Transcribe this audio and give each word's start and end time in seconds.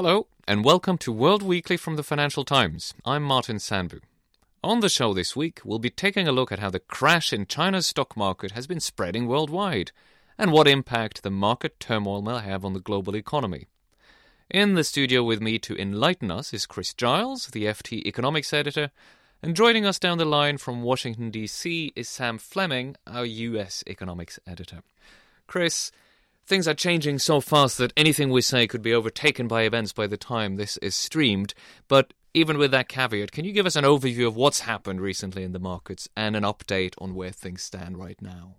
Hello, 0.00 0.28
and 0.46 0.64
welcome 0.64 0.96
to 0.98 1.10
World 1.10 1.42
Weekly 1.42 1.76
from 1.76 1.96
the 1.96 2.04
Financial 2.04 2.44
Times. 2.44 2.94
I'm 3.04 3.24
Martin 3.24 3.56
Sandbu. 3.56 3.98
On 4.62 4.78
the 4.78 4.88
show 4.88 5.12
this 5.12 5.34
week, 5.34 5.60
we'll 5.64 5.80
be 5.80 5.90
taking 5.90 6.28
a 6.28 6.30
look 6.30 6.52
at 6.52 6.60
how 6.60 6.70
the 6.70 6.78
crash 6.78 7.32
in 7.32 7.46
China's 7.46 7.88
stock 7.88 8.16
market 8.16 8.52
has 8.52 8.68
been 8.68 8.78
spreading 8.78 9.26
worldwide– 9.26 9.90
and 10.38 10.52
what 10.52 10.68
impact 10.68 11.24
the 11.24 11.32
market 11.32 11.80
turmoil 11.80 12.22
may 12.22 12.38
have 12.38 12.64
on 12.64 12.74
the 12.74 12.78
global 12.78 13.16
economy. 13.16 13.66
In 14.48 14.74
the 14.74 14.84
studio 14.84 15.24
with 15.24 15.42
me 15.42 15.58
to 15.58 15.76
enlighten 15.76 16.30
us 16.30 16.54
is 16.54 16.64
Chris 16.64 16.94
Giles, 16.94 17.48
the 17.48 17.64
FT 17.64 18.06
economics 18.06 18.52
editor, 18.52 18.92
and 19.42 19.56
joining 19.56 19.84
us 19.84 19.98
down 19.98 20.18
the 20.18 20.24
line 20.24 20.58
from 20.58 20.82
Washington, 20.82 21.32
D.C. 21.32 21.92
is 21.96 22.08
Sam 22.08 22.38
Fleming, 22.38 22.94
our 23.04 23.26
US 23.26 23.82
economics 23.88 24.38
editor. 24.46 24.84
Chris, 25.48 25.90
things 26.48 26.66
are 26.66 26.74
changing 26.74 27.18
so 27.18 27.40
fast 27.40 27.76
that 27.76 27.92
anything 27.94 28.30
we 28.30 28.40
say 28.40 28.66
could 28.66 28.80
be 28.80 28.94
overtaken 28.94 29.46
by 29.46 29.62
events 29.62 29.92
by 29.92 30.06
the 30.06 30.16
time 30.16 30.56
this 30.56 30.78
is 30.78 30.96
streamed, 30.96 31.52
but 31.88 32.14
even 32.32 32.56
with 32.56 32.70
that 32.70 32.88
caveat, 32.88 33.32
can 33.32 33.44
you 33.44 33.52
give 33.52 33.66
us 33.66 33.76
an 33.76 33.84
overview 33.84 34.26
of 34.26 34.34
what's 34.34 34.60
happened 34.60 35.00
recently 35.02 35.42
in 35.42 35.52
the 35.52 35.58
markets 35.58 36.08
and 36.16 36.34
an 36.34 36.44
update 36.44 36.94
on 36.98 37.14
where 37.14 37.30
things 37.30 37.62
stand 37.62 37.98
right 37.98 38.20
now? 38.22 38.54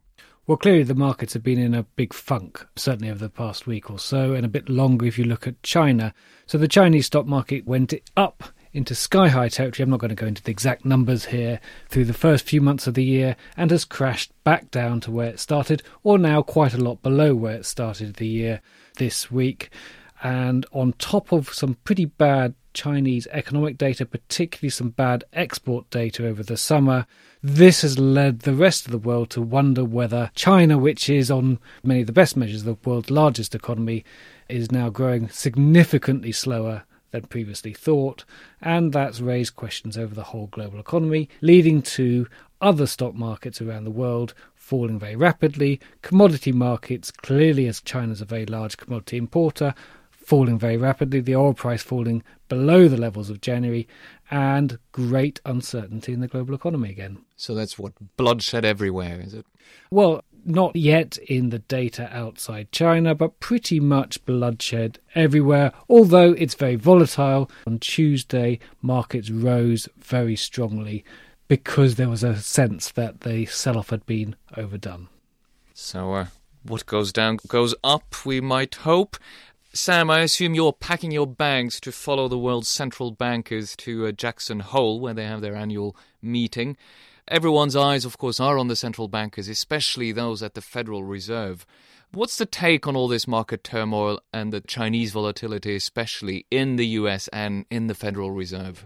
Well, 0.46 0.58
clearly 0.58 0.84
the 0.84 0.96
markets 0.96 1.34
have 1.34 1.44
been 1.44 1.60
in 1.60 1.74
a 1.74 1.84
big 1.84 2.14
funk, 2.14 2.66
certainly 2.76 3.10
over 3.10 3.20
the 3.20 3.30
past 3.30 3.66
week 3.66 3.90
or 3.90 3.98
so, 3.98 4.34
and 4.34 4.46
a 4.46 4.50
bit 4.50 4.70
longer 4.70 5.08
if 5.08 5.18
you 5.18 5.26
look 5.26 5.48
at 5.48 5.62
China. 5.64 6.14
So 6.46 6.60
the 6.60 6.68
Chinese 6.68 7.08
stock 7.08 7.26
market 7.26 7.66
went 7.66 7.94
up 8.16 8.44
into 8.74 8.96
sky 8.96 9.28
high 9.30 9.50
territory. 9.50 9.84
I'm 9.84 9.90
not 9.90 10.00
going 10.00 10.10
to 10.10 10.16
go 10.16 10.28
into 10.28 10.44
the 10.44 10.52
exact 10.52 10.86
numbers 10.86 11.26
here 11.26 11.60
through 11.90 12.06
the 12.06 12.14
first 12.14 12.46
few 12.46 12.62
months 12.62 12.88
of 12.88 12.94
the 12.94 13.04
year 13.04 13.36
and 13.58 13.72
has 13.72 13.86
crashed 13.86 14.32
back 14.44 14.72
down 14.72 15.00
to 15.02 15.12
where 15.12 15.30
it 15.30 15.40
started, 15.40 15.84
or 16.04 16.18
now 16.18 16.42
quite 16.42 16.74
a 16.74 16.84
lot 16.84 17.02
below 17.02 17.36
where 17.36 17.56
it 17.56 17.66
started 17.66 18.16
the 18.16 18.28
year 18.28 18.62
this 18.98 19.32
week. 19.32 19.70
And 20.22 20.66
on 20.72 20.94
top 20.94 21.32
of 21.32 21.54
some 21.54 21.76
pretty 21.84 22.06
bad 22.06 22.54
Chinese 22.74 23.28
economic 23.32 23.78
data, 23.78 24.06
particularly 24.06 24.70
some 24.70 24.90
bad 24.90 25.24
export 25.34 25.90
data 25.90 26.28
over 26.28 26.44
the 26.44 26.58
summer. 26.58 27.08
This 27.42 27.82
has 27.82 27.98
led 27.98 28.42
the 28.42 28.54
rest 28.54 28.86
of 28.86 28.92
the 28.92 28.98
world 28.98 29.30
to 29.32 29.42
wonder 29.42 29.84
whether 29.84 30.32
China, 30.36 30.78
which 30.78 31.10
is 31.10 31.32
on 31.32 31.60
many 31.84 32.02
of 32.02 32.08
the 32.08 32.14
best 32.14 32.38
measures 32.38 32.64
the 32.64 32.78
world's 32.86 33.10
largest 33.10 33.56
economy, 33.56 34.04
is 34.48 34.72
now 34.72 34.90
growing 34.90 35.30
significantly 35.30 36.32
slower 36.32 36.84
than 37.12 37.24
previously 37.24 37.74
thought, 37.74 38.26
and 38.62 38.94
that's 38.94 39.20
raised 39.20 39.56
questions 39.56 39.98
over 39.98 40.14
the 40.14 40.24
whole 40.24 40.48
global 40.48 40.80
economy, 40.80 41.30
leading 41.42 41.82
to 41.82 42.28
other 42.62 42.86
stock 42.86 43.16
markets 43.16 43.62
around 43.62 43.86
the 43.86 43.92
world 43.92 44.34
falling 44.56 45.00
very 45.00 45.16
rapidly, 45.16 45.80
commodity 46.04 46.52
markets, 46.52 47.10
clearly 47.10 47.66
as 47.68 47.82
China's 47.82 48.22
a 48.22 48.26
very 48.26 48.46
large 48.46 48.78
commodity 48.78 49.18
importer, 49.18 49.74
falling 50.12 50.60
very 50.60 50.78
rapidly, 50.78 51.20
the 51.20 51.36
oil 51.36 51.56
price 51.56 51.82
falling 51.82 52.22
below 52.50 52.88
the 52.88 52.96
levels 52.96 53.32
of 53.32 53.42
January, 53.42 53.88
and 54.30 54.78
great 54.92 55.42
uncertainty 55.44 56.14
in 56.14 56.20
the 56.20 56.28
global 56.28 56.54
economy 56.54 56.92
again. 56.92 57.18
So 57.36 57.56
that's 57.56 57.80
what 57.80 57.94
bloodshed 58.16 58.64
everywhere, 58.64 59.20
is 59.20 59.34
it? 59.34 59.48
Well, 59.90 60.24
not 60.46 60.76
yet 60.76 61.18
in 61.18 61.50
the 61.50 61.60
data 61.60 62.10
outside 62.16 62.72
China, 62.72 63.16
but 63.16 63.40
pretty 63.40 63.80
much 63.80 64.24
bloodshed 64.26 65.00
everywhere, 65.16 65.72
although 65.90 66.34
it's 66.34 66.56
very 66.56 66.76
volatile. 66.76 67.50
On 67.68 67.80
Tuesday, 67.80 68.60
markets 68.82 69.30
rose 69.30 69.88
very 69.98 70.36
strongly 70.36 71.04
because 71.48 71.96
there 71.96 72.10
was 72.10 72.24
a 72.24 72.38
sense 72.38 72.92
that 72.92 73.22
the 73.22 73.46
sell 73.46 73.78
off 73.78 73.90
had 73.90 74.06
been 74.06 74.36
overdone. 74.56 75.10
So, 75.74 76.14
uh, 76.14 76.26
what 76.64 76.86
goes 76.86 77.12
down 77.12 77.40
goes 77.48 77.74
up, 77.84 78.26
we 78.26 78.42
might 78.42 78.76
hope. 78.76 79.18
Sam, 79.72 80.10
I 80.10 80.22
assume 80.22 80.56
you're 80.56 80.74
packing 80.74 81.12
your 81.12 81.28
bags 81.28 81.80
to 81.82 81.92
follow 81.92 82.28
the 82.28 82.40
world's 82.40 82.70
central 82.70 83.12
bankers 83.12 83.76
to 83.78 84.08
uh, 84.08 84.12
Jackson 84.12 84.62
Hole, 84.62 85.00
where 85.00 85.14
they 85.14 85.26
have 85.26 85.42
their 85.42 85.56
annual 85.56 85.96
meeting. 86.22 86.76
Everyone's 87.30 87.76
eyes, 87.76 88.06
of 88.06 88.18
course, 88.18 88.40
are 88.40 88.58
on 88.58 88.70
the 88.70 88.76
central 88.76 89.08
bankers, 89.08 89.48
especially 89.48 90.12
those 90.12 90.42
at 90.42 90.56
the 90.56 90.62
Federal 90.62 91.04
Reserve. 91.04 91.64
What's 92.12 92.38
the 92.38 92.48
take 92.48 92.88
on 92.88 92.96
all 92.96 93.08
this 93.08 93.28
market 93.28 93.64
turmoil 93.64 94.20
and 94.34 94.52
the 94.52 94.62
Chinese 94.62 95.12
volatility, 95.12 95.76
especially 95.76 96.48
in 96.50 96.76
the 96.78 96.88
US 96.88 97.28
and 97.28 97.68
in 97.70 97.86
the 97.86 97.94
Federal 97.94 98.32
Reserve? 98.32 98.86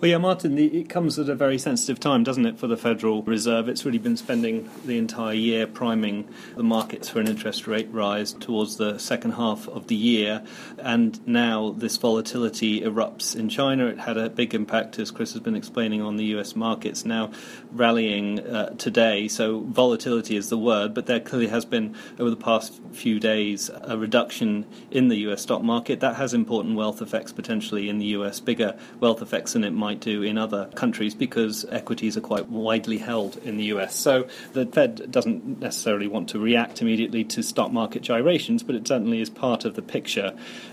Well, 0.00 0.10
yeah, 0.10 0.18
Martin, 0.18 0.56
the, 0.56 0.80
it 0.80 0.88
comes 0.88 1.20
at 1.20 1.28
a 1.28 1.36
very 1.36 1.56
sensitive 1.56 2.00
time, 2.00 2.24
doesn't 2.24 2.44
it, 2.44 2.58
for 2.58 2.66
the 2.66 2.76
Federal 2.76 3.22
Reserve? 3.22 3.68
It's 3.68 3.84
really 3.84 3.98
been 3.98 4.16
spending 4.16 4.68
the 4.84 4.98
entire 4.98 5.34
year 5.34 5.68
priming 5.68 6.28
the 6.56 6.64
markets 6.64 7.08
for 7.08 7.20
an 7.20 7.28
interest 7.28 7.68
rate 7.68 7.88
rise 7.92 8.32
towards 8.32 8.76
the 8.76 8.98
second 8.98 9.34
half 9.34 9.68
of 9.68 9.86
the 9.86 9.94
year. 9.94 10.42
And 10.78 11.24
now 11.28 11.70
this 11.70 11.96
volatility 11.96 12.80
erupts 12.80 13.36
in 13.36 13.48
China. 13.48 13.86
It 13.86 14.00
had 14.00 14.16
a 14.16 14.28
big 14.28 14.52
impact, 14.52 14.98
as 14.98 15.12
Chris 15.12 15.32
has 15.34 15.42
been 15.42 15.54
explaining, 15.54 16.02
on 16.02 16.16
the 16.16 16.24
US 16.38 16.56
markets, 16.56 17.04
now 17.04 17.30
rallying 17.70 18.40
uh, 18.40 18.70
today. 18.70 19.28
So 19.28 19.60
volatility 19.60 20.34
is 20.34 20.48
the 20.48 20.58
word, 20.58 20.92
but 20.92 21.06
there 21.06 21.20
clearly 21.20 21.46
has 21.46 21.64
been, 21.64 21.94
over 22.18 22.30
the 22.30 22.36
past 22.36 22.80
few 22.90 23.20
days, 23.20 23.70
a 23.82 23.96
reduction 23.96 24.66
in 24.90 25.06
the 25.06 25.18
US 25.28 25.42
stock 25.42 25.62
market. 25.62 26.00
That 26.00 26.16
has 26.16 26.34
important 26.34 26.74
wealth 26.74 27.00
effects 27.00 27.30
potentially 27.30 27.88
in 27.88 27.98
the 27.98 28.06
US, 28.06 28.40
bigger 28.40 28.76
wealth 28.98 29.22
effects 29.22 29.52
than 29.52 29.62
it 29.62 29.70
might 29.84 30.00
do 30.00 30.22
in 30.22 30.38
other 30.38 30.62
countries 30.74 31.14
because 31.14 31.66
equities 31.70 32.16
are 32.16 32.22
quite 32.22 32.48
widely 32.48 32.96
held 32.96 33.36
in 33.48 33.58
the 33.58 33.64
US. 33.64 33.94
So 33.94 34.26
the 34.54 34.64
Fed 34.64 35.10
doesn't 35.10 35.60
necessarily 35.60 36.08
want 36.08 36.30
to 36.30 36.38
react 36.38 36.80
immediately 36.80 37.22
to 37.24 37.42
stock 37.42 37.70
market 37.70 38.00
gyrations, 38.00 38.62
but 38.62 38.74
it 38.74 38.88
certainly 38.88 39.20
is 39.20 39.28
part 39.28 39.66
of 39.66 39.74
the 39.74 39.82
picture. 39.82 40.32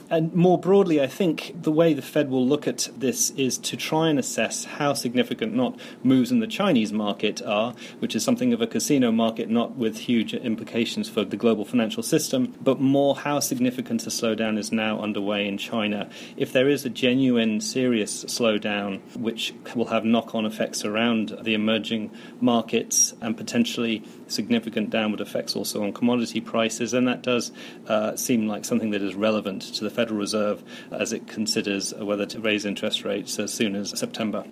And 0.10 0.34
more 0.34 0.58
broadly, 0.58 1.02
I 1.02 1.08
think 1.08 1.54
the 1.62 1.72
way 1.72 1.94
the 1.94 2.02
Fed 2.02 2.30
will 2.30 2.48
look 2.48 2.68
at 2.68 2.88
this 2.98 3.32
is 3.32 3.58
to 3.60 3.76
try 3.76 4.08
and 4.08 4.18
assess 4.18 4.64
how 4.64 4.94
significant 4.94 5.54
not 5.54 5.78
moves 6.04 6.32
in 6.32 6.40
the 6.40 6.48
Chinese 6.48 6.94
market 6.94 7.42
are, 7.42 7.74
which 8.00 8.16
is 8.16 8.24
something 8.24 8.54
of 8.54 8.62
a 8.62 8.68
casino 8.68 9.12
market, 9.12 9.50
not 9.50 9.76
with 9.76 9.98
huge 9.98 10.34
implications 10.34 11.10
for 11.10 11.26
the 11.26 11.38
global 11.38 11.66
financial 11.66 12.04
system, 12.04 12.54
but 12.62 12.80
more 12.80 13.16
how 13.16 13.42
significant 13.42 14.08
a 14.08 14.10
slowdown 14.10 14.58
is 14.58 14.72
now 14.72 15.02
underway 15.02 15.46
in 15.48 15.58
China. 15.58 16.10
If 16.38 16.54
there 16.54 16.70
is 16.70 16.86
a 16.86 16.90
genuine, 16.90 17.60
serious 17.60 18.24
slowdown, 18.26 19.01
which 19.16 19.54
will 19.76 19.86
have 19.86 20.06
knock 20.06 20.34
on 20.36 20.46
effects 20.46 20.86
around 20.86 21.38
the 21.42 21.54
emerging 21.54 22.12
markets 22.40 23.14
and 23.22 23.36
potentially 23.36 24.04
significant 24.28 24.90
downward 24.90 25.22
effects 25.22 25.56
also 25.56 25.84
on 25.84 25.94
commodity 25.94 26.42
prices. 26.42 26.94
And 26.94 27.08
that 27.08 27.22
does 27.22 27.52
uh, 27.88 28.16
seem 28.16 28.48
like 28.48 28.66
something 28.66 28.92
that 28.92 29.02
is 29.02 29.16
relevant 29.16 29.62
to 29.76 29.84
the 29.84 29.90
Federal 29.90 30.20
Reserve 30.20 30.64
as 30.92 31.14
it 31.14 31.28
considers 31.28 31.94
whether 31.94 32.26
to 32.26 32.40
raise 32.40 32.66
interest 32.66 33.04
rates 33.04 33.40
as 33.40 33.54
soon 33.54 33.76
as 33.76 33.98
September. 33.98 34.46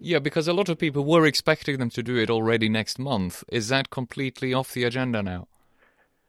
Yeah, 0.00 0.18
because 0.18 0.46
a 0.48 0.52
lot 0.52 0.68
of 0.68 0.78
people 0.78 1.04
were 1.04 1.24
expecting 1.24 1.78
them 1.78 1.88
to 1.90 2.02
do 2.02 2.16
it 2.16 2.28
already 2.28 2.68
next 2.68 2.98
month. 2.98 3.42
Is 3.50 3.68
that 3.68 3.88
completely 3.88 4.52
off 4.52 4.74
the 4.74 4.84
agenda 4.84 5.22
now? 5.22 5.48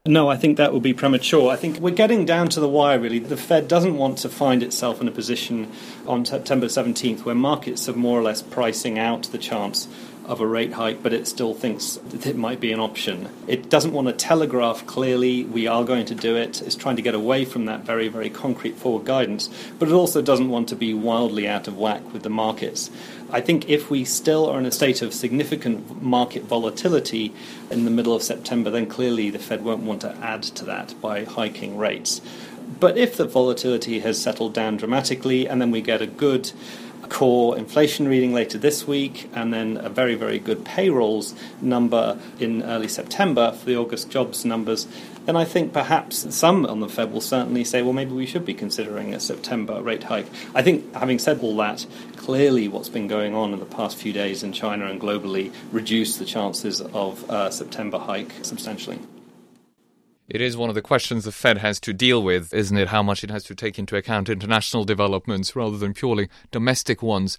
No, 0.08 0.30
I 0.30 0.38
think 0.38 0.58
that 0.58 0.72
would 0.72 0.84
be 0.84 0.94
premature. 0.94 1.50
I 1.50 1.56
think 1.56 1.80
we're 1.80 1.90
getting 1.90 2.26
down 2.26 2.48
to 2.50 2.60
the 2.60 2.68
wire, 2.68 3.00
really. 3.00 3.18
The 3.18 3.36
Fed 3.36 3.68
doesn't 3.68 3.98
want 3.98 4.20
to 4.20 4.30
find 4.30 4.62
itself 4.62 5.02
in 5.02 5.08
a 5.08 5.12
position 5.12 5.72
on 6.06 6.26
September 6.26 6.68
17th 6.68 7.26
where 7.26 7.34
markets 7.34 7.90
are 7.90 7.94
more 7.94 8.20
or 8.20 8.22
less 8.22 8.44
pricing 8.44 9.00
out 9.00 9.24
the 9.24 9.40
chance 9.40 9.88
of 10.28 10.42
a 10.42 10.48
rate 10.48 10.74
hike, 10.74 11.02
but 11.02 11.14
it 11.14 11.28
still 11.28 11.54
thinks 11.54 11.96
that 11.96 12.26
it 12.26 12.36
might 12.36 12.60
be 12.60 12.72
an 12.72 12.80
option. 12.80 13.30
It 13.48 13.70
doesn't 13.70 13.94
want 13.94 14.08
to 14.08 14.14
telegraph 14.14 14.86
clearly, 14.86 15.44
we 15.44 15.68
are 15.68 15.84
going 15.84 16.06
to 16.08 16.16
do 16.16 16.36
it. 16.36 16.62
It's 16.62 16.76
trying 16.76 16.96
to 16.96 17.02
get 17.02 17.16
away 17.16 17.46
from 17.46 17.66
that 17.66 17.82
very, 17.82 18.08
very 18.08 18.30
concrete 18.30 18.76
forward 18.76 19.06
guidance, 19.06 19.50
but 19.80 19.88
it 19.88 19.94
also 19.94 20.22
doesn't 20.22 20.50
want 20.50 20.70
to 20.70 20.76
be 20.76 20.94
wildly 20.94 21.48
out 21.48 21.68
of 21.68 21.78
whack 21.78 22.14
with 22.14 22.24
the 22.24 22.30
markets. 22.30 22.90
I 23.32 23.42
think 23.42 23.70
if 23.70 23.90
we 23.90 24.06
still 24.06 24.50
are 24.50 24.60
in 24.60 24.66
a 24.66 24.72
state 24.72 25.02
of 25.02 25.14
significant 25.14 26.02
market 26.02 26.44
volatility 26.44 27.34
in 27.70 27.86
the 27.86 27.92
middle 27.92 28.16
of 28.16 28.24
September, 28.24 28.70
then 28.70 28.88
clearly 28.88 29.30
the 29.30 29.40
Fed 29.40 29.64
won't 29.64 29.84
want 29.84 30.02
to 30.02 30.16
add 30.18 30.44
to 30.44 30.66
that 30.66 31.00
by 31.02 31.24
hiking 31.24 31.78
rates. 31.78 32.22
But 32.80 32.98
if 32.98 33.16
the 33.16 33.26
volatility 33.26 34.00
has 34.00 34.22
settled 34.22 34.54
down 34.54 34.78
dramatically 34.78 35.48
and 35.48 35.62
then 35.62 35.72
we 35.72 35.82
get 35.82 36.02
a 36.02 36.08
good 36.08 36.52
core 37.10 37.58
inflation 37.58 38.08
reading 38.08 38.34
later 38.34 38.58
this 38.58 38.88
week, 38.88 39.30
and 39.34 39.54
then 39.54 39.78
a 39.78 39.90
very, 39.90 40.16
very 40.16 40.40
good 40.40 40.66
payrolls 40.66 41.36
number 41.62 42.20
in 42.40 42.64
early 42.64 42.88
September 42.88 43.52
for 43.52 43.66
the 43.66 43.76
August 43.76 44.10
jobs 44.10 44.46
numbers, 44.46 44.88
then 45.26 45.36
I 45.36 45.46
think 45.46 45.74
perhaps 45.74 46.34
some 46.36 46.66
on 46.66 46.80
the 46.80 46.90
Fed 46.90 47.12
will 47.12 47.22
certainly 47.22 47.64
say, 47.64 47.82
well, 47.82 47.94
maybe 47.94 48.14
we 48.14 48.26
should 48.26 48.46
be 48.46 48.54
considering 48.54 49.14
a 49.14 49.20
September 49.20 49.82
rate 49.82 50.04
hike. 50.04 50.28
I 50.54 50.62
think, 50.62 50.94
having 50.94 51.20
said 51.20 51.40
all 51.42 51.56
that, 51.58 51.86
clearly 52.16 52.68
what's 52.68 52.90
been 52.90 53.08
going 53.08 53.34
on 53.34 53.54
in 53.54 53.60
the 53.60 53.66
past 53.66 53.98
few 53.98 54.14
days 54.14 54.44
in 54.44 54.54
China 54.54 54.86
and 54.86 55.02
globally 55.02 55.52
reduced 55.72 56.20
the 56.20 56.26
chances 56.26 56.82
of 56.82 57.28
a 57.30 57.52
September 57.52 57.98
hike 57.98 58.32
substantially. 58.44 59.00
It 60.28 60.42
is 60.42 60.58
one 60.58 60.70
of 60.70 60.76
the 60.76 60.82
questions 60.82 61.24
the 61.24 61.32
Fed 61.32 61.60
has 61.60 61.80
to 61.82 61.94
deal 61.94 62.24
with, 62.24 62.52
isn't 62.52 62.78
it? 62.78 62.88
How 62.88 63.04
much 63.04 63.24
it 63.24 63.30
has 63.30 63.44
to 63.44 63.56
take 63.56 63.78
into 63.78 63.96
account 63.96 64.28
international 64.28 64.84
developments 64.84 65.56
rather 65.56 65.78
than 65.78 65.94
purely 65.94 66.30
domestic 66.52 67.04
ones. 67.04 67.38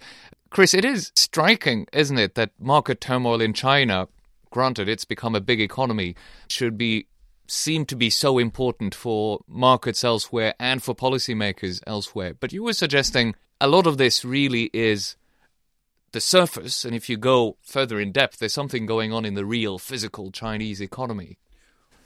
Chris, 0.49 0.73
it 0.73 0.85
is 0.85 1.11
striking, 1.13 1.85
isn't 1.91 2.17
it, 2.17 2.35
that 2.35 2.51
market 2.57 3.01
turmoil 3.01 3.41
in 3.41 3.51
China, 3.51 4.07
granted 4.51 4.87
it's 4.87 5.03
become 5.03 5.35
a 5.35 5.41
big 5.41 5.59
economy, 5.59 6.15
should 6.47 6.77
be 6.77 7.07
seem 7.49 7.85
to 7.85 7.95
be 7.95 8.09
so 8.09 8.37
important 8.37 8.93
for 8.93 9.39
markets 9.47 10.03
elsewhere 10.03 10.53
and 10.59 10.83
for 10.83 10.93
policymakers 10.93 11.81
elsewhere. 11.87 12.33
But 12.33 12.51
you 12.51 12.63
were 12.63 12.73
suggesting 12.73 13.35
a 13.61 13.67
lot 13.67 13.87
of 13.87 13.97
this 13.97 14.25
really 14.25 14.69
is 14.73 15.15
the 16.11 16.21
surface, 16.21 16.85
and 16.85 16.95
if 16.95 17.09
you 17.09 17.17
go 17.17 17.57
further 17.61 17.99
in 17.99 18.11
depth, 18.11 18.39
there's 18.39 18.53
something 18.53 18.85
going 18.85 19.11
on 19.11 19.25
in 19.25 19.33
the 19.33 19.45
real 19.45 19.77
physical 19.77 20.31
Chinese 20.31 20.81
economy. 20.81 21.37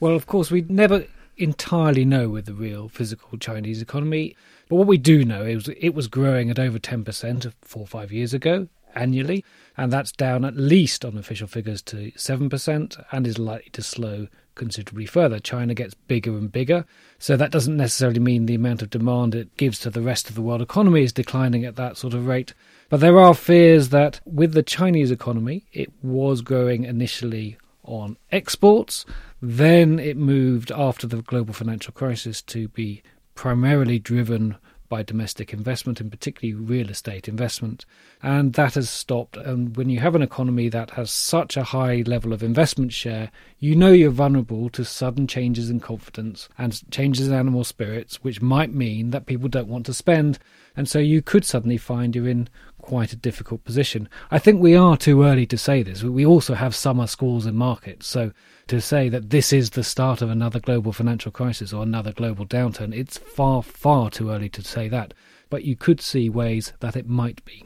Well, 0.02 0.16
of 0.16 0.26
course, 0.26 0.50
we 0.50 0.66
never 0.68 1.06
entirely 1.38 2.06
know 2.06 2.28
with 2.28 2.48
the 2.48 2.56
real 2.56 2.90
physical 2.90 3.38
Chinese 3.38 3.84
economy. 3.84 4.36
But 4.68 4.78
what 4.78 4.88
we 4.88 4.98
do 4.98 5.24
know 5.24 5.44
is 5.44 5.70
it 5.78 5.94
was 5.94 6.08
growing 6.08 6.50
at 6.50 6.58
over 6.58 6.80
10% 6.80 7.54
four 7.62 7.84
or 7.84 7.88
five 7.88 8.12
years 8.12 8.34
ago 8.34 8.68
annually, 8.96 9.46
and 9.78 9.94
that's 9.94 10.12
down 10.12 10.44
at 10.44 10.58
least 10.58 11.06
on 11.06 11.20
official 11.20 11.48
figures 11.48 11.84
to 11.84 12.12
7% 12.14 13.06
and 13.12 13.28
is 13.28 13.38
likely 13.38 13.70
to 13.74 13.84
slow 13.84 14.28
considerably 14.56 15.06
further. 15.06 15.38
China 15.38 15.76
gets 15.76 15.94
bigger 15.94 16.32
and 16.32 16.52
bigger, 16.52 16.84
so 17.20 17.38
that 17.38 17.52
doesn't 17.52 17.78
necessarily 17.78 18.20
mean 18.20 18.48
the 18.48 18.56
amount 18.56 18.82
of 18.82 18.90
demand 18.90 19.36
it 19.36 19.56
gives 19.56 19.78
to 19.82 19.92
the 19.92 20.02
rest 20.02 20.30
of 20.30 20.36
the 20.36 20.42
world 20.42 20.64
economy 20.64 21.04
is 21.04 21.14
declining 21.14 21.64
at 21.64 21.76
that 21.76 21.96
sort 21.96 22.16
of 22.16 22.26
rate. 22.26 22.56
But 22.90 23.02
there 23.02 23.20
are 23.20 23.36
fears 23.36 23.90
that 23.90 24.20
with 24.26 24.54
the 24.54 24.64
Chinese 24.64 25.12
economy, 25.12 25.68
it 25.72 25.92
was 26.02 26.42
growing 26.42 26.86
initially 26.86 27.58
on 27.84 28.18
exports. 28.32 29.06
Then 29.42 30.00
it 30.00 30.18
moved 30.18 30.72
after 30.72 31.08
the 31.08 31.22
global 31.22 31.54
financial 31.54 31.94
crisis 31.94 32.42
to 32.44 32.68
be 32.70 33.02
primarily 33.34 33.98
driven 33.98 34.58
by 34.92 35.02
domestic 35.02 35.54
investment, 35.54 36.02
and 36.02 36.12
particularly 36.12 36.54
real 36.54 36.90
estate 36.90 37.30
investment. 37.30 37.86
And 38.22 38.54
that 38.54 38.74
has 38.74 38.90
stopped. 38.90 39.38
And 39.38 39.76
when 39.78 39.90
you 39.90 40.02
have 40.02 40.16
an 40.16 40.22
economy 40.22 40.68
that 40.68 40.92
has 40.92 41.10
such 41.10 41.56
a 41.56 41.64
high 41.64 42.04
level 42.06 42.34
of 42.34 42.44
investment 42.44 42.92
share, 42.92 43.32
you 43.58 43.74
know 43.74 43.94
you're 43.94 44.12
vulnerable 44.12 44.70
to 44.72 44.84
sudden 44.84 45.28
changes 45.28 45.70
in 45.70 45.80
confidence 45.80 46.50
and 46.58 46.82
changes 46.92 47.30
in 47.30 47.34
animal 47.34 47.64
spirits, 47.64 48.22
which 48.22 48.42
might 48.42 48.74
mean 48.74 49.12
that 49.12 49.28
people 49.28 49.48
don't 49.48 49.70
want 49.70 49.86
to 49.86 49.94
spend. 49.94 50.38
And 50.76 50.90
so 50.90 51.00
you 51.00 51.22
could 51.22 51.46
suddenly 51.46 51.78
find 51.78 52.14
you're 52.14 52.28
in 52.28 52.50
quite 52.82 53.14
a 53.14 53.16
difficult 53.16 53.64
position. 53.64 54.10
I 54.30 54.40
think 54.40 54.60
we 54.60 54.76
are 54.76 54.98
too 54.98 55.24
early 55.24 55.46
to 55.48 55.58
say 55.58 55.84
this. 55.84 56.04
We 56.04 56.26
also 56.26 56.54
have 56.56 56.76
summer 56.76 57.08
schools 57.08 57.46
and 57.46 57.58
markets. 57.58 58.08
So 58.08 58.32
to 58.68 58.82
say 58.82 59.10
that 59.10 59.30
this 59.30 59.54
is 59.54 59.72
the 59.72 59.84
start 59.84 60.22
of 60.22 60.30
another 60.30 60.60
global 60.60 60.92
financial 60.92 61.32
crisis 61.32 61.72
or 61.74 61.84
another 61.84 62.12
global 62.12 62.46
downturn, 62.46 62.94
it's 62.94 63.18
far, 63.18 63.64
far 63.64 64.10
too 64.10 64.30
early 64.30 64.50
to 64.50 64.62
say 64.62 64.88
that. 64.90 65.14
But 65.50 65.64
you 65.64 65.76
could 65.76 66.02
see 66.02 66.30
ways 66.30 66.74
that 66.80 66.96
it 66.96 67.08
might 67.08 67.44
be. 67.46 67.66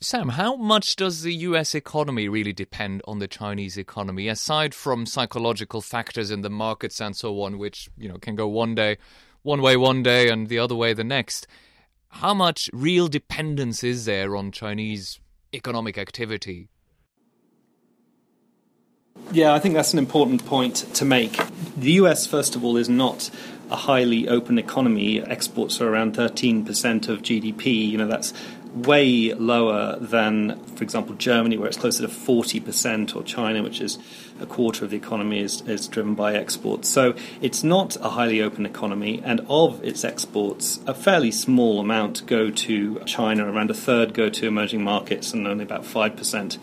Sam, 0.00 0.30
how 0.30 0.56
much 0.56 0.96
does 0.96 1.22
the 1.22 1.34
US 1.34 1.74
economy 1.74 2.28
really 2.28 2.52
depend 2.52 3.00
on 3.06 3.20
the 3.20 3.28
Chinese 3.28 3.78
economy, 3.78 4.28
aside 4.28 4.74
from 4.74 5.06
psychological 5.06 5.80
factors 5.80 6.30
in 6.30 6.42
the 6.42 6.50
markets 6.50 7.00
and 7.00 7.16
so 7.16 7.40
on, 7.42 7.58
which, 7.58 7.88
you 7.96 8.08
know, 8.08 8.18
can 8.18 8.34
go 8.36 8.46
one 8.46 8.74
day 8.74 8.98
one 9.44 9.60
way 9.60 9.76
one 9.76 10.02
day 10.02 10.28
and 10.28 10.48
the 10.48 10.58
other 10.58 10.74
way 10.74 10.92
the 10.92 11.04
next? 11.04 11.46
How 12.18 12.32
much 12.32 12.70
real 12.72 13.08
dependence 13.08 13.82
is 13.82 14.04
there 14.04 14.36
on 14.36 14.52
Chinese 14.52 15.20
economic 15.52 15.98
activity? 15.98 16.68
Yeah, 19.32 19.52
I 19.52 19.58
think 19.58 19.74
that's 19.74 19.92
an 19.92 19.98
important 19.98 20.46
point 20.46 20.76
to 20.94 21.04
make. 21.04 21.38
The 21.76 21.92
US, 21.92 22.26
first 22.26 22.54
of 22.54 22.64
all, 22.64 22.76
is 22.76 22.88
not 22.88 23.30
a 23.70 23.76
highly 23.76 24.28
open 24.28 24.58
economy. 24.58 25.22
Exports 25.22 25.80
are 25.80 25.88
around 25.88 26.14
13% 26.14 27.08
of 27.08 27.22
GDP. 27.22 27.88
You 27.88 27.98
know, 27.98 28.06
that's 28.06 28.32
way 28.74 29.32
lower 29.34 29.96
than, 30.00 30.58
for 30.64 30.82
example, 30.82 31.14
Germany, 31.14 31.56
where 31.56 31.68
it's 31.68 31.76
closer 31.76 32.06
to 32.06 32.12
40%, 32.12 33.14
or 33.14 33.22
China, 33.22 33.62
which 33.62 33.80
is 33.80 33.98
a 34.40 34.46
quarter 34.46 34.84
of 34.84 34.90
the 34.90 34.96
economy 34.96 35.40
is, 35.40 35.60
is 35.62 35.86
driven 35.86 36.14
by 36.14 36.34
exports. 36.34 36.88
So 36.88 37.14
it's 37.40 37.62
not 37.62 37.96
a 37.96 38.10
highly 38.10 38.42
open 38.42 38.66
economy, 38.66 39.22
and 39.24 39.40
of 39.48 39.82
its 39.84 40.04
exports, 40.04 40.80
a 40.86 40.94
fairly 40.94 41.30
small 41.30 41.78
amount 41.78 42.26
go 42.26 42.50
to 42.50 43.00
China, 43.06 43.50
around 43.50 43.70
a 43.70 43.74
third 43.74 44.12
go 44.12 44.28
to 44.28 44.46
emerging 44.46 44.82
markets, 44.82 45.32
and 45.32 45.46
only 45.46 45.64
about 45.64 45.84
5% 45.84 46.58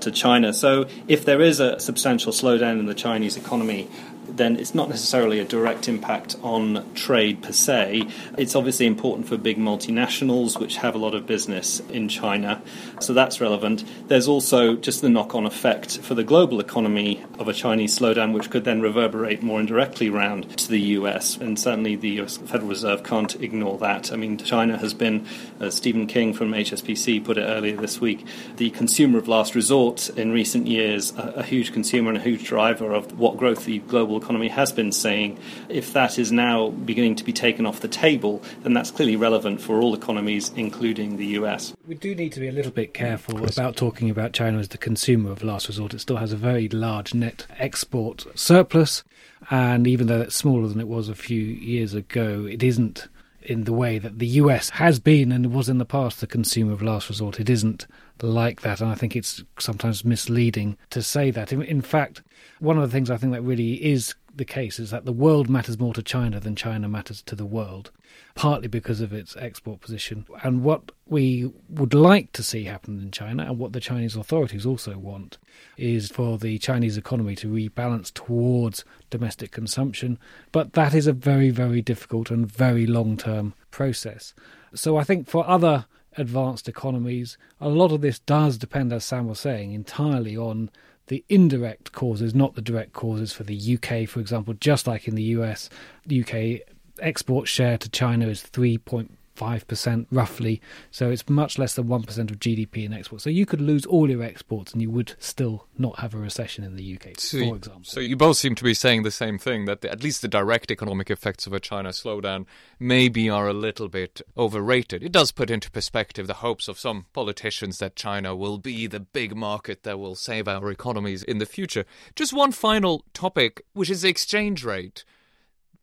to 0.00 0.10
China. 0.10 0.52
So 0.52 0.86
if 1.08 1.24
there 1.24 1.40
is 1.40 1.60
a 1.60 1.80
substantial 1.80 2.32
slowdown 2.32 2.78
in 2.78 2.86
the 2.86 2.94
Chinese 2.94 3.36
economy, 3.36 3.88
then 4.28 4.56
it's 4.56 4.74
not 4.74 4.88
necessarily 4.88 5.38
a 5.38 5.44
direct 5.44 5.88
impact 5.88 6.36
on 6.42 6.84
trade 6.94 7.42
per 7.42 7.52
se. 7.52 8.08
It's 8.38 8.54
obviously 8.54 8.86
important 8.86 9.28
for 9.28 9.36
big 9.36 9.58
multinationals 9.58 10.58
which 10.58 10.76
have 10.76 10.94
a 10.94 10.98
lot 10.98 11.14
of 11.14 11.26
business 11.26 11.80
in 11.90 12.08
China, 12.08 12.62
so 13.00 13.12
that's 13.12 13.40
relevant. 13.40 13.84
There's 14.08 14.28
also 14.28 14.76
just 14.76 15.02
the 15.02 15.08
knock 15.08 15.34
on 15.34 15.46
effect 15.46 15.98
for 15.98 16.14
the 16.14 16.24
global 16.24 16.60
economy 16.60 17.24
of 17.38 17.48
a 17.48 17.52
Chinese 17.52 17.98
slowdown, 17.98 18.32
which 18.32 18.50
could 18.50 18.64
then 18.64 18.80
reverberate 18.80 19.42
more 19.42 19.60
indirectly 19.60 20.10
round 20.10 20.56
to 20.58 20.68
the 20.68 20.80
US, 20.80 21.36
and 21.36 21.58
certainly 21.58 21.96
the 21.96 22.20
US 22.20 22.36
Federal 22.36 22.68
Reserve 22.68 23.02
can't 23.02 23.34
ignore 23.42 23.78
that. 23.78 24.12
I 24.12 24.16
mean, 24.16 24.38
China 24.38 24.78
has 24.78 24.94
been, 24.94 25.26
as 25.60 25.74
Stephen 25.74 26.06
King 26.06 26.32
from 26.32 26.52
HSBC 26.52 27.24
put 27.24 27.38
it 27.38 27.42
earlier 27.42 27.76
this 27.76 28.00
week, 28.00 28.26
the 28.56 28.70
consumer 28.70 29.18
of 29.18 29.28
last 29.28 29.54
resort 29.54 30.10
in 30.10 30.32
recent 30.32 30.66
years, 30.66 31.12
a, 31.16 31.34
a 31.36 31.42
huge 31.42 31.72
consumer 31.72 32.10
and 32.10 32.18
a 32.18 32.22
huge 32.22 32.44
driver 32.44 32.92
of 32.92 33.18
what 33.18 33.36
growth 33.36 33.64
the 33.64 33.78
global 33.80 34.13
economy 34.16 34.48
has 34.48 34.72
been 34.72 34.92
saying, 34.92 35.38
if 35.68 35.92
that 35.92 36.18
is 36.18 36.32
now 36.32 36.70
beginning 36.70 37.16
to 37.16 37.24
be 37.24 37.32
taken 37.32 37.66
off 37.66 37.80
the 37.80 37.88
table, 37.88 38.42
then 38.62 38.72
that's 38.72 38.90
clearly 38.90 39.16
relevant 39.16 39.60
for 39.60 39.80
all 39.80 39.94
economies, 39.94 40.52
including 40.56 41.16
the 41.16 41.26
US. 41.38 41.74
We 41.86 41.94
do 41.94 42.14
need 42.14 42.32
to 42.32 42.40
be 42.40 42.48
a 42.48 42.52
little 42.52 42.72
bit 42.72 42.94
careful 42.94 43.44
about 43.44 43.76
talking 43.76 44.10
about 44.10 44.32
China 44.32 44.58
as 44.58 44.68
the 44.68 44.78
consumer 44.78 45.30
of 45.30 45.42
last 45.42 45.68
resort. 45.68 45.94
It 45.94 46.00
still 46.00 46.16
has 46.16 46.32
a 46.32 46.36
very 46.36 46.68
large 46.68 47.14
net 47.14 47.46
export 47.58 48.26
surplus, 48.34 49.04
and 49.50 49.86
even 49.86 50.06
though 50.06 50.22
it's 50.22 50.36
smaller 50.36 50.68
than 50.68 50.80
it 50.80 50.88
was 50.88 51.08
a 51.08 51.14
few 51.14 51.42
years 51.42 51.94
ago, 51.94 52.46
it 52.46 52.62
isn't 52.62 53.08
in 53.42 53.64
the 53.64 53.72
way 53.72 53.98
that 53.98 54.18
the 54.18 54.26
US 54.26 54.70
has 54.70 54.98
been 54.98 55.30
and 55.30 55.52
was 55.52 55.68
in 55.68 55.78
the 55.78 55.84
past 55.84 56.20
the 56.20 56.26
consumer 56.26 56.72
of 56.72 56.82
last 56.82 57.08
resort. 57.08 57.38
It 57.38 57.50
isn't 57.50 57.86
like 58.22 58.60
that, 58.62 58.80
and 58.80 58.90
I 58.90 58.94
think 58.94 59.16
it's 59.16 59.42
sometimes 59.58 60.04
misleading 60.04 60.76
to 60.90 61.02
say 61.02 61.30
that. 61.30 61.52
In, 61.52 61.62
in 61.62 61.80
fact, 61.80 62.22
one 62.60 62.78
of 62.78 62.82
the 62.82 62.92
things 62.92 63.10
I 63.10 63.16
think 63.16 63.32
that 63.32 63.42
really 63.42 63.84
is 63.84 64.14
the 64.36 64.44
case 64.44 64.78
is 64.78 64.90
that 64.90 65.04
the 65.04 65.12
world 65.12 65.48
matters 65.48 65.78
more 65.78 65.94
to 65.94 66.02
China 66.02 66.40
than 66.40 66.56
China 66.56 66.88
matters 66.88 67.22
to 67.22 67.36
the 67.36 67.46
world, 67.46 67.90
partly 68.34 68.68
because 68.68 69.00
of 69.00 69.12
its 69.12 69.36
export 69.36 69.80
position. 69.80 70.26
And 70.42 70.64
what 70.64 70.90
we 71.06 71.52
would 71.68 71.94
like 71.94 72.32
to 72.32 72.42
see 72.42 72.64
happen 72.64 73.00
in 73.00 73.10
China, 73.10 73.44
and 73.44 73.58
what 73.58 73.72
the 73.72 73.80
Chinese 73.80 74.16
authorities 74.16 74.66
also 74.66 74.98
want, 74.98 75.38
is 75.76 76.10
for 76.10 76.38
the 76.38 76.58
Chinese 76.58 76.96
economy 76.96 77.36
to 77.36 77.48
rebalance 77.48 78.12
towards 78.12 78.84
domestic 79.10 79.52
consumption. 79.52 80.18
But 80.52 80.72
that 80.72 80.94
is 80.94 81.06
a 81.06 81.12
very, 81.12 81.50
very 81.50 81.82
difficult 81.82 82.30
and 82.30 82.50
very 82.50 82.86
long 82.86 83.16
term 83.16 83.54
process. 83.70 84.34
So 84.74 84.96
I 84.96 85.04
think 85.04 85.28
for 85.28 85.48
other 85.48 85.86
advanced 86.16 86.68
economies, 86.68 87.36
a 87.60 87.68
lot 87.68 87.92
of 87.92 88.00
this 88.00 88.18
does 88.18 88.58
depend, 88.58 88.92
as 88.92 89.04
Sam 89.04 89.28
was 89.28 89.40
saying, 89.40 89.72
entirely 89.72 90.36
on 90.36 90.70
the 91.06 91.24
indirect 91.28 91.92
causes, 91.92 92.34
not 92.34 92.54
the 92.54 92.62
direct 92.62 92.92
causes 92.92 93.32
for 93.32 93.44
the 93.44 93.78
UK, 93.78 94.08
for 94.08 94.20
example, 94.20 94.54
just 94.54 94.86
like 94.86 95.06
in 95.06 95.14
the 95.14 95.22
US, 95.22 95.68
UK 96.10 96.60
export 97.00 97.48
share 97.48 97.76
to 97.78 97.88
China 97.88 98.28
is 98.28 98.42
3.5 98.42 99.08
5% 99.36 100.06
roughly. 100.10 100.60
So 100.90 101.10
it's 101.10 101.28
much 101.28 101.58
less 101.58 101.74
than 101.74 101.86
1% 101.86 102.30
of 102.30 102.38
GDP 102.38 102.84
in 102.84 102.92
exports. 102.92 103.24
So 103.24 103.30
you 103.30 103.46
could 103.46 103.60
lose 103.60 103.86
all 103.86 104.10
your 104.10 104.22
exports 104.22 104.72
and 104.72 104.82
you 104.82 104.90
would 104.90 105.14
still 105.18 105.66
not 105.78 105.98
have 105.98 106.14
a 106.14 106.18
recession 106.18 106.64
in 106.64 106.76
the 106.76 106.94
UK, 106.94 107.18
so 107.18 107.38
for 107.38 107.56
example. 107.56 107.84
So 107.84 108.00
you 108.00 108.16
both 108.16 108.36
seem 108.36 108.54
to 108.54 108.64
be 108.64 108.74
saying 108.74 109.02
the 109.02 109.10
same 109.10 109.38
thing 109.38 109.64
that 109.64 109.80
the, 109.80 109.90
at 109.90 110.02
least 110.02 110.22
the 110.22 110.28
direct 110.28 110.70
economic 110.70 111.10
effects 111.10 111.46
of 111.46 111.52
a 111.52 111.60
China 111.60 111.90
slowdown 111.90 112.46
maybe 112.78 113.28
are 113.28 113.48
a 113.48 113.52
little 113.52 113.88
bit 113.88 114.20
overrated. 114.36 115.02
It 115.02 115.12
does 115.12 115.32
put 115.32 115.50
into 115.50 115.70
perspective 115.70 116.26
the 116.26 116.34
hopes 116.34 116.68
of 116.68 116.78
some 116.78 117.06
politicians 117.12 117.78
that 117.78 117.96
China 117.96 118.34
will 118.36 118.58
be 118.58 118.86
the 118.86 119.00
big 119.00 119.36
market 119.36 119.82
that 119.82 119.98
will 119.98 120.14
save 120.14 120.48
our 120.48 120.70
economies 120.70 121.22
in 121.22 121.38
the 121.38 121.46
future. 121.46 121.84
Just 122.14 122.32
one 122.32 122.52
final 122.52 123.04
topic, 123.12 123.64
which 123.72 123.90
is 123.90 124.02
the 124.02 124.08
exchange 124.08 124.64
rate 124.64 125.04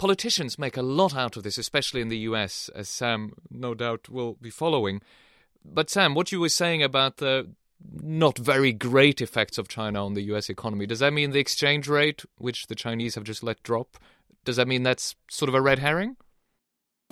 politicians 0.01 0.58
make 0.58 0.77
a 0.77 0.81
lot 0.81 1.15
out 1.15 1.38
of 1.38 1.43
this, 1.43 1.60
especially 1.60 2.01
in 2.01 2.10
the 2.10 2.25
US, 2.29 2.72
as 2.74 2.89
Sam 2.89 3.34
no 3.51 3.75
doubt 3.75 4.10
will 4.10 4.34
be 4.41 4.50
following. 4.50 5.00
But 5.63 5.91
Sam, 5.91 6.15
what 6.15 6.31
you 6.31 6.39
were 6.39 6.50
saying 6.50 6.81
about 6.81 7.17
the 7.17 7.51
not 7.93 8.36
very 8.39 8.74
great 8.74 9.22
effects 9.22 9.60
of 9.60 9.67
China 9.67 10.03
on 10.03 10.15
the 10.15 10.24
US 10.34 10.50
economy, 10.50 10.88
does 10.88 11.01
that 11.01 11.13
mean 11.13 11.29
the 11.29 11.39
exchange 11.39 11.88
rate, 11.88 12.25
which 12.39 12.65
the 12.65 12.74
Chinese 12.74 13.13
have 13.13 13.24
just 13.25 13.43
let 13.43 13.62
drop, 13.62 14.00
Does 14.43 14.55
that 14.55 14.67
mean 14.67 14.81
that's 14.81 15.15
sort 15.29 15.50
of 15.50 15.55
a 15.55 15.62
red 15.62 15.77
herring? 15.77 16.17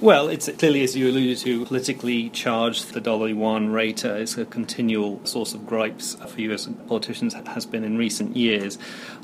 Well, 0.01 0.29
it's 0.29 0.49
clearly, 0.57 0.81
as 0.85 0.95
you 0.95 1.09
alluded 1.09 1.39
to, 1.39 1.65
politically 1.65 2.29
charged. 2.29 2.93
The 2.93 3.01
dollar 3.01 3.27
yuan 3.27 3.69
rate 3.73 4.05
uh, 4.05 4.13
is 4.13 4.37
a 4.37 4.45
continual 4.45 5.19
source 5.25 5.53
of 5.53 5.67
gripes 5.67 6.15
for 6.15 6.39
US 6.39 6.69
politicians, 6.87 7.33
has 7.33 7.65
been 7.65 7.83
in 7.83 7.97
recent 7.97 8.37
years. 8.37 8.77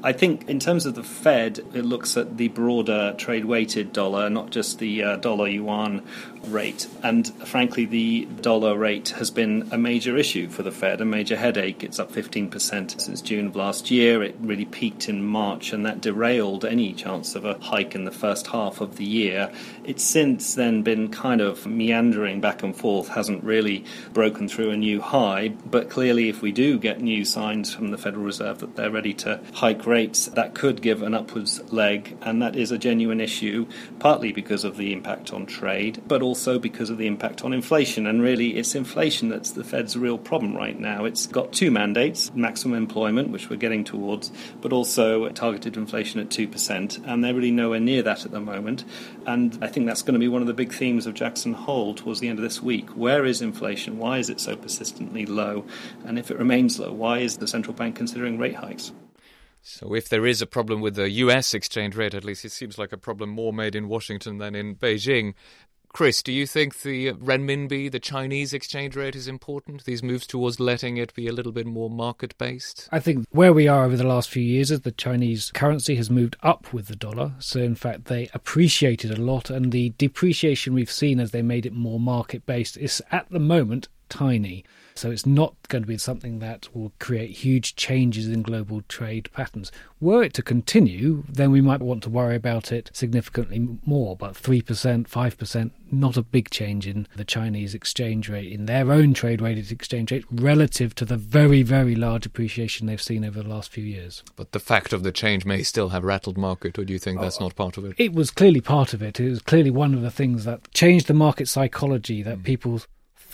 I 0.03 0.12
think, 0.12 0.50
in 0.50 0.60
terms 0.60 0.86
of 0.86 0.96
the 0.96 1.03
Fed, 1.03 1.60
it 1.74 1.86
looks 1.86 2.17
at 2.17 2.36
the 2.36 2.50
broader 2.50 3.15
trade 3.17 3.46
weighted 3.46 3.94
dollar, 3.94 4.29
not 4.29 4.50
just 4.50 4.79
the 4.79 5.01
uh, 5.01 5.15
dollar 5.15 5.48
yuan 5.48 6.01
rate. 6.48 6.88
And 7.01 7.25
frankly, 7.48 7.86
the 7.86 8.25
dollar 8.25 8.77
rate 8.77 9.10
has 9.12 9.32
been 9.32 9.70
a 9.72 9.77
major 9.77 10.17
issue 10.17 10.50
for 10.50 10.62
the 10.62 10.72
Fed, 10.72 11.00
a 11.00 11.05
major 11.05 11.38
headache. 11.38 11.86
It's 11.86 12.00
up 12.00 12.12
15% 12.12 13.00
since 13.00 13.22
June 13.22 13.48
of 13.48 13.55
last 13.55 13.89
year. 13.89 14.22
It 14.22 14.36
really 14.41 14.65
peaked 14.65 15.08
in 15.08 15.24
March, 15.24 15.72
and 15.72 15.86
that 15.86 16.01
derailed 16.01 16.65
any 16.65 16.91
chance 16.91 17.34
of 17.34 17.46
a 17.46 17.58
hike 17.60 17.96
in 17.96 18.03
the 18.03 18.12
first 18.12 18.48
half 18.48 18.82
of 18.82 18.98
the 18.98 19.05
year. 19.05 19.51
It's 19.86 20.03
since 20.03 20.53
then 20.53 20.64
then 20.65 20.81
been 20.81 21.10
kind 21.10 21.39
of 21.39 21.65
meandering 21.67 22.41
back 22.41 22.63
and 22.63 22.75
forth, 22.75 23.10
hasn't 23.10 23.43
really 23.43 23.86
broken 24.12 24.50
through 24.50 24.72
a 24.72 24.77
new 24.77 25.00
high. 25.00 25.50
But 25.65 25.89
clearly, 25.89 26.27
if 26.27 26.41
we 26.41 26.51
do 26.51 26.79
get 26.79 27.00
new 27.00 27.24
signs 27.24 27.74
from 27.74 27.89
the 27.89 27.98
Federal 27.98 28.24
Reserve 28.24 28.60
that 28.60 28.75
they're 28.75 28.91
ready 28.91 29.13
to 29.13 29.39
hike 29.53 29.86
rates, 29.86 30.25
that 30.25 30.55
could 30.55 30.81
give 30.81 31.03
an 31.03 31.13
upwards 31.13 31.62
leg, 31.72 32.17
and 32.22 32.41
that 32.41 32.55
is 32.55 32.72
a 32.72 32.77
genuine 32.77 33.22
issue, 33.22 33.67
partly 34.00 34.31
because 34.31 34.63
of 34.63 34.77
the 34.77 34.91
impact 34.91 35.31
on 35.31 35.45
trade, 35.45 36.01
but 36.07 36.22
also 36.22 36.57
because 36.57 36.89
of 36.89 36.98
the 36.98 37.07
impact 37.07 37.43
on 37.43 37.53
inflation. 37.53 38.07
And 38.07 38.22
really, 38.22 38.57
it's 38.57 38.75
inflation 38.75 39.29
that's 39.29 39.51
the 39.51 39.63
Fed's 39.63 39.95
real 39.95 40.17
problem 40.17 40.55
right 40.55 40.79
now. 40.79 41.05
It's 41.05 41.27
got 41.27 41.53
two 41.53 41.72
mandates 41.72 42.31
maximum 42.34 42.77
employment, 42.77 43.29
which 43.29 43.50
we're 43.50 43.55
getting 43.57 43.84
towards, 43.84 44.31
but 44.62 44.74
also 44.74 45.29
targeted 45.29 45.77
inflation 45.77 46.19
at 46.19 46.29
2%, 46.29 47.05
and 47.05 47.24
they're 47.24 47.34
really 47.34 47.51
nowhere 47.51 47.79
near 47.79 48.01
that 48.01 48.25
at 48.25 48.31
the 48.31 48.39
moment. 48.39 48.84
And 49.25 49.57
I 49.62 49.67
think 49.67 49.86
that's 49.86 50.01
going 50.01 50.13
to 50.13 50.19
be 50.19 50.27
one 50.27 50.41
of 50.41 50.48
the 50.48 50.53
big 50.55 50.74
themes 50.74 51.05
of 51.05 51.13
Jackson 51.13 51.53
Hole 51.53 51.93
towards 51.93 52.19
the 52.19 52.27
end 52.27 52.39
of 52.39 52.43
this 52.43 52.62
week. 52.62 52.89
Where 52.91 53.25
is 53.25 53.41
inflation? 53.41 53.97
Why 53.97 54.17
is 54.17 54.29
it 54.29 54.39
so 54.39 54.55
persistently 54.55 55.25
low? 55.25 55.65
And 56.05 56.17
if 56.17 56.31
it 56.31 56.38
remains 56.38 56.79
low, 56.79 56.91
why 56.91 57.19
is 57.19 57.38
the 57.38 57.47
central 57.47 57.74
bank 57.74 57.95
considering 57.95 58.38
rate 58.38 58.55
hikes? 58.55 58.91
So, 59.62 59.95
if 59.95 60.09
there 60.09 60.27
is 60.27 60.43
a 60.43 60.47
problem 60.47 60.79
with 60.79 60.95
the 60.95 61.09
US 61.09 61.53
exchange 61.55 61.95
rate, 61.95 62.13
at 62.13 62.24
least 62.24 62.45
it 62.45 62.51
seems 62.51 62.77
like 62.77 62.91
a 62.91 62.97
problem 62.97 63.31
more 63.31 63.51
made 63.51 63.75
in 63.75 63.88
Washington 63.88 64.38
than 64.38 64.53
in 64.53 64.75
Beijing. 64.75 65.33
Chris, 65.96 66.22
do 66.22 66.34
you 66.34 66.46
think 66.46 66.82
the 66.82 67.14
renminbi, 67.14 67.90
the 67.90 68.02
Chinese 68.02 68.54
exchange 68.54 68.98
rate, 68.98 69.16
is 69.16 69.30
important? 69.30 69.86
These 69.86 70.04
moves 70.04 70.28
towards 70.28 70.60
letting 70.60 70.98
it 70.98 71.14
be 71.14 71.25
a 71.25 71.32
little 71.32 71.54
bit 71.54 71.66
more 71.66 71.90
market 71.90 72.38
based? 72.38 72.90
I 72.92 73.00
think 73.00 73.25
where 73.30 73.54
we 73.54 73.70
are 73.70 73.86
over 73.86 73.96
the 73.96 74.04
last 74.04 74.30
few 74.30 74.44
years 74.44 74.72
is 74.72 74.82
the 74.82 74.92
Chinese 74.92 75.52
currency 75.54 75.96
has 75.96 76.10
moved 76.10 76.36
up 76.44 76.74
with 76.74 76.88
the 76.88 76.98
dollar. 76.98 77.32
So, 77.40 77.62
in 77.62 77.75
fact, 77.75 78.06
they 78.06 78.30
appreciated 78.34 79.10
a 79.10 79.22
lot, 79.22 79.50
and 79.50 79.72
the 79.72 79.94
depreciation 79.98 80.74
we've 80.74 80.92
seen 80.92 81.18
as 81.18 81.32
they 81.32 81.42
made 81.42 81.66
it 81.66 81.72
more 81.72 81.98
market 81.98 82.46
based 82.46 82.75
is 82.75 83.02
at 83.14 83.30
the 83.30 83.40
moment 83.40 83.88
tiny. 84.10 84.66
So 84.96 85.12
it's 85.12 85.25
not 85.25 85.56
going 85.68 85.84
to 85.84 85.88
be 85.88 85.98
something 85.98 86.40
that 86.40 86.74
will 86.74 86.94
create 87.00 87.32
huge 87.32 87.75
changes 87.75 88.30
in 88.30 88.44
global 88.44 88.82
trade 88.88 89.30
patterns. 89.34 89.70
Were 90.00 90.24
it 90.24 90.34
to 90.36 90.42
continue, 90.42 91.25
then 91.28 91.52
we 91.52 91.60
might 91.60 91.82
want 91.82 92.04
to 92.04 92.10
worry 92.10 92.38
about 92.38 92.72
it 92.72 92.92
significantly 92.94 93.78
more. 93.86 94.16
But 94.16 94.36
3%, 94.36 94.64
5%, 94.64 95.72
not 95.92 96.16
a 96.16 96.22
big 96.22 96.50
change 96.50 96.88
in 96.88 97.08
the 97.14 97.25
Chinese 97.25 97.74
exchange 97.74 98.30
rate, 98.30 98.50
in 98.50 98.68
their 98.68 98.90
own 98.90 99.14
trade 99.14 99.42
weighted 99.42 99.70
exchange 99.70 100.14
rate, 100.14 100.24
relative 100.32 100.96
to 100.96 101.04
the 101.04 101.18
very, 101.18 101.62
very 101.62 101.96
large 101.96 102.25
appreciation 102.25 102.88
they've 102.88 103.02
seen 103.02 103.25
over 103.25 103.44
the 103.44 103.50
last 103.50 103.72
few 103.72 103.84
years. 103.84 104.24
But 104.38 104.54
the 104.54 104.60
fact 104.62 104.94
of 104.94 105.04
the 105.04 105.12
change 105.12 105.46
may 105.46 105.64
still 105.64 105.90
have 105.90 106.06
rattled 106.06 106.38
market, 106.38 106.80
or 106.80 106.86
do 106.86 106.94
you 106.94 107.00
think 107.00 107.20
that's 107.20 107.42
not 107.42 107.56
part 107.58 107.78
of 107.78 107.84
it? 107.84 107.96
It 107.98 108.14
was 108.14 108.32
clearly 108.32 108.62
part 108.62 108.94
of 108.94 109.04
it. 109.04 109.20
It 109.20 109.30
was 109.30 109.42
clearly 109.42 109.72
one 109.72 109.94
of 109.94 110.02
the 110.02 110.12
things 110.12 110.46
that 110.46 110.72
changed 110.74 111.08
the 111.08 111.14
market 111.14 111.50
psychology 111.50 112.24
that 112.24 112.40
mm. 112.40 112.44
people 112.46 112.82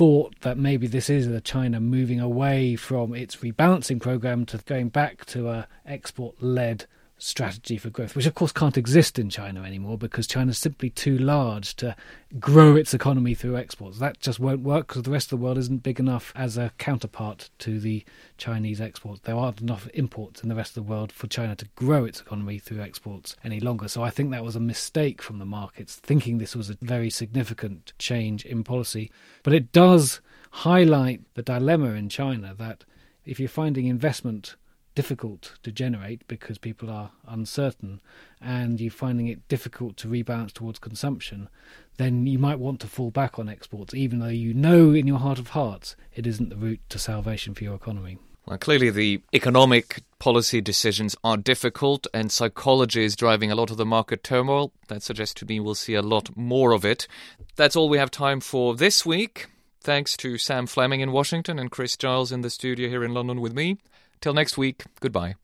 thought 0.01 0.33
that 0.39 0.57
maybe 0.57 0.87
this 0.87 1.11
is 1.11 1.27
the 1.27 1.39
China 1.39 1.79
moving 1.79 2.19
away 2.19 2.75
from 2.75 3.13
its 3.13 3.35
rebalancing 3.35 4.01
program 4.01 4.47
to 4.47 4.57
going 4.65 4.89
back 4.89 5.23
to 5.25 5.47
a 5.47 5.67
export 5.85 6.41
led 6.41 6.87
strategy 7.21 7.77
for 7.77 7.91
growth, 7.91 8.15
which 8.15 8.25
of 8.25 8.33
course 8.33 8.51
can't 8.51 8.77
exist 8.77 9.19
in 9.19 9.29
China 9.29 9.61
anymore 9.63 9.97
because 9.97 10.25
China's 10.25 10.57
simply 10.57 10.89
too 10.89 11.17
large 11.17 11.75
to 11.75 11.95
grow 12.39 12.75
its 12.75 12.93
economy 12.93 13.35
through 13.35 13.57
exports. 13.57 13.99
That 13.99 14.19
just 14.19 14.39
won't 14.39 14.61
work 14.61 14.87
because 14.87 15.03
the 15.03 15.11
rest 15.11 15.31
of 15.31 15.39
the 15.39 15.43
world 15.43 15.59
isn't 15.59 15.83
big 15.83 15.99
enough 15.99 16.33
as 16.35 16.57
a 16.57 16.71
counterpart 16.79 17.51
to 17.59 17.79
the 17.79 18.03
Chinese 18.37 18.81
exports. 18.81 19.21
There 19.23 19.35
aren't 19.35 19.61
enough 19.61 19.87
imports 19.93 20.41
in 20.41 20.49
the 20.49 20.55
rest 20.55 20.71
of 20.71 20.83
the 20.83 20.91
world 20.91 21.11
for 21.11 21.27
China 21.27 21.55
to 21.57 21.67
grow 21.75 22.05
its 22.05 22.21
economy 22.21 22.57
through 22.57 22.81
exports 22.81 23.35
any 23.43 23.59
longer. 23.59 23.87
So 23.87 24.01
I 24.01 24.09
think 24.09 24.31
that 24.31 24.43
was 24.43 24.55
a 24.55 24.59
mistake 24.59 25.21
from 25.21 25.37
the 25.37 25.45
markets, 25.45 25.97
thinking 25.97 26.39
this 26.39 26.55
was 26.55 26.71
a 26.71 26.77
very 26.81 27.11
significant 27.11 27.93
change 27.99 28.45
in 28.45 28.63
policy. 28.63 29.11
But 29.43 29.53
it 29.53 29.71
does 29.71 30.21
highlight 30.49 31.21
the 31.35 31.43
dilemma 31.43 31.91
in 31.91 32.09
China 32.09 32.55
that 32.57 32.83
if 33.25 33.39
you're 33.39 33.47
finding 33.47 33.85
investment 33.85 34.55
difficult 34.95 35.53
to 35.63 35.71
generate 35.71 36.27
because 36.27 36.57
people 36.57 36.89
are 36.89 37.11
uncertain 37.27 38.01
and 38.39 38.79
you're 38.79 38.91
finding 38.91 39.27
it 39.27 39.47
difficult 39.47 39.97
to 39.97 40.07
rebalance 40.07 40.53
towards 40.53 40.79
consumption, 40.79 41.49
then 41.97 42.25
you 42.25 42.39
might 42.39 42.59
want 42.59 42.79
to 42.81 42.87
fall 42.87 43.11
back 43.11 43.39
on 43.39 43.49
exports, 43.49 43.93
even 43.93 44.19
though 44.19 44.27
you 44.27 44.53
know 44.53 44.91
in 44.91 45.07
your 45.07 45.19
heart 45.19 45.39
of 45.39 45.49
hearts 45.49 45.95
it 46.15 46.27
isn't 46.27 46.49
the 46.49 46.55
route 46.55 46.81
to 46.89 46.99
salvation 46.99 47.53
for 47.53 47.63
your 47.63 47.75
economy. 47.75 48.17
Well, 48.45 48.57
clearly, 48.57 48.89
the 48.89 49.21
economic 49.33 50.01
policy 50.17 50.61
decisions 50.61 51.15
are 51.23 51.37
difficult, 51.37 52.07
and 52.11 52.31
psychology 52.31 53.03
is 53.03 53.15
driving 53.15 53.51
a 53.51 53.55
lot 53.55 53.69
of 53.69 53.77
the 53.77 53.85
market 53.85 54.23
turmoil. 54.23 54.73
That 54.87 55.03
suggests 55.03 55.35
to 55.35 55.45
me 55.45 55.59
we'll 55.59 55.75
see 55.75 55.93
a 55.93 56.01
lot 56.01 56.35
more 56.35 56.71
of 56.71 56.83
it. 56.83 57.07
That's 57.55 57.75
all 57.75 57.87
we 57.87 57.99
have 57.99 58.09
time 58.09 58.39
for 58.39 58.75
this 58.75 59.05
week. 59.05 59.47
Thanks 59.79 60.17
to 60.17 60.37
Sam 60.37 60.65
Fleming 60.67 61.01
in 61.01 61.11
Washington 61.11 61.59
and 61.59 61.71
Chris 61.71 61.95
Giles 61.95 62.31
in 62.31 62.41
the 62.41 62.49
studio 62.49 62.89
here 62.89 63.03
in 63.03 63.13
London 63.13 63.41
with 63.41 63.53
me. 63.53 63.77
Till 64.21 64.33
next 64.33 64.57
week, 64.57 64.83
goodbye. 64.99 65.35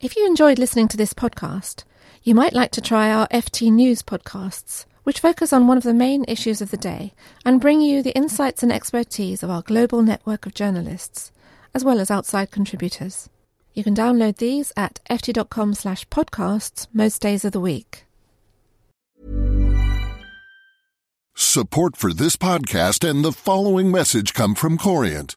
If 0.00 0.16
you 0.16 0.26
enjoyed 0.26 0.58
listening 0.58 0.88
to 0.88 0.96
this 0.96 1.12
podcast, 1.12 1.84
you 2.22 2.34
might 2.34 2.52
like 2.54 2.70
to 2.72 2.80
try 2.80 3.10
our 3.10 3.28
FT 3.28 3.70
News 3.70 4.02
podcasts, 4.02 4.86
which 5.04 5.20
focus 5.20 5.52
on 5.52 5.66
one 5.66 5.76
of 5.76 5.82
the 5.82 5.94
main 5.94 6.24
issues 6.26 6.60
of 6.60 6.70
the 6.70 6.76
day 6.76 7.12
and 7.44 7.60
bring 7.60 7.80
you 7.80 8.02
the 8.02 8.16
insights 8.16 8.62
and 8.62 8.72
expertise 8.72 9.42
of 9.42 9.50
our 9.50 9.62
global 9.62 10.02
network 10.02 10.46
of 10.46 10.54
journalists, 10.54 11.30
as 11.74 11.84
well 11.84 12.00
as 12.00 12.10
outside 12.10 12.50
contributors. 12.50 13.28
You 13.74 13.84
can 13.84 13.94
download 13.94 14.38
these 14.38 14.72
at 14.76 15.00
ft.com 15.10 15.74
slash 15.74 16.08
podcasts 16.08 16.86
most 16.92 17.20
days 17.20 17.44
of 17.44 17.52
the 17.52 17.60
week. 17.60 18.04
Support 21.36 21.96
for 21.96 22.12
this 22.12 22.36
podcast 22.36 23.08
and 23.08 23.24
the 23.24 23.32
following 23.32 23.90
message 23.90 24.34
come 24.34 24.54
from 24.54 24.76
Corient. 24.76 25.36